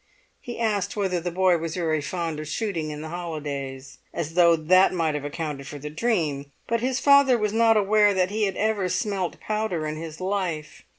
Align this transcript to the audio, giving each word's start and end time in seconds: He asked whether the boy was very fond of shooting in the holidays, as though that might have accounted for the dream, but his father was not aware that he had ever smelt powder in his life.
He 0.39 0.59
asked 0.59 0.95
whether 0.97 1.19
the 1.19 1.29
boy 1.29 1.59
was 1.59 1.75
very 1.75 2.01
fond 2.01 2.39
of 2.39 2.47
shooting 2.47 2.89
in 2.89 3.01
the 3.03 3.09
holidays, 3.09 3.99
as 4.15 4.33
though 4.33 4.55
that 4.55 4.91
might 4.91 5.13
have 5.13 5.23
accounted 5.23 5.67
for 5.67 5.77
the 5.77 5.91
dream, 5.91 6.51
but 6.65 6.81
his 6.81 6.99
father 6.99 7.37
was 7.37 7.53
not 7.53 7.77
aware 7.77 8.11
that 8.11 8.31
he 8.31 8.45
had 8.45 8.57
ever 8.57 8.89
smelt 8.89 9.39
powder 9.39 9.85
in 9.85 9.97
his 9.97 10.19
life. 10.19 10.81